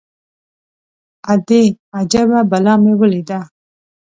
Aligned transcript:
_ادې! 1.33 1.63
اجبه 1.99 2.39
بلا 2.49 2.73
مې 2.83 2.93
وليده. 2.99 3.39